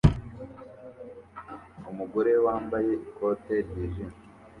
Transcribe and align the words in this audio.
Umugore 1.91 2.31
wambaye 2.45 2.91
ikote 3.07 3.53
ryijimye 3.67 4.17